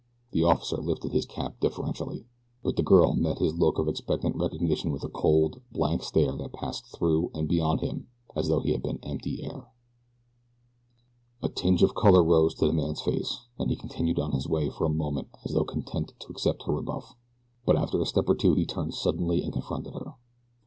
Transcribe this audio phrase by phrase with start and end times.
[0.31, 2.25] The officer lifted his cap deferentially;
[2.63, 6.53] but the girl met his look of expectant recognition with a cold, blank stare that
[6.53, 9.67] passed through and beyond him as though he had been empty air.
[11.43, 14.71] A tinge of color rose to the man's face, and he continued on his way
[14.71, 17.15] for a moment as though content to accept her rebuff;
[17.63, 20.15] but after a step or two he turned suddenly and confronted her.